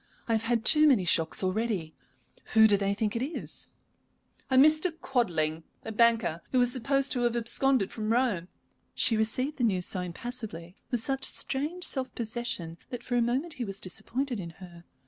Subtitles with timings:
[0.27, 1.93] I have had too many shocks already.
[2.55, 3.67] Who do they think it is?"
[4.49, 4.91] "A Mr.
[4.99, 8.47] Quadling, a banker, who is supposed to have absconded from Rome."
[8.95, 13.53] She received the news so impassively, with such strange self possession, that for a moment
[13.61, 14.85] he was disappointed in her.